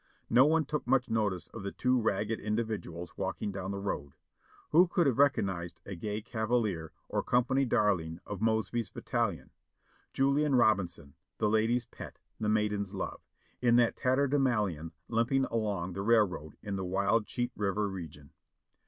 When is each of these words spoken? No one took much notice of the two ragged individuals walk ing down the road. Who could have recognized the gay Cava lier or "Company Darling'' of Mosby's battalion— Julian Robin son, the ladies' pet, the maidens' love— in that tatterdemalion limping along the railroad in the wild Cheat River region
No 0.31 0.47
one 0.47 0.65
took 0.65 0.87
much 0.87 1.11
notice 1.11 1.47
of 1.49 1.61
the 1.61 1.71
two 1.71 2.01
ragged 2.01 2.39
individuals 2.39 3.15
walk 3.19 3.39
ing 3.39 3.51
down 3.51 3.69
the 3.69 3.77
road. 3.77 4.15
Who 4.71 4.87
could 4.87 5.05
have 5.05 5.19
recognized 5.19 5.79
the 5.83 5.95
gay 5.95 6.23
Cava 6.23 6.55
lier 6.55 6.91
or 7.07 7.21
"Company 7.21 7.65
Darling'' 7.67 8.17
of 8.25 8.41
Mosby's 8.41 8.89
battalion— 8.89 9.51
Julian 10.15 10.55
Robin 10.55 10.87
son, 10.87 11.13
the 11.37 11.47
ladies' 11.51 11.85
pet, 11.85 12.17
the 12.39 12.49
maidens' 12.49 12.95
love— 12.95 13.21
in 13.61 13.75
that 13.75 13.95
tatterdemalion 13.95 14.91
limping 15.07 15.45
along 15.51 15.93
the 15.93 16.01
railroad 16.01 16.57
in 16.63 16.77
the 16.77 16.83
wild 16.83 17.27
Cheat 17.27 17.51
River 17.55 17.87
region 17.87 18.31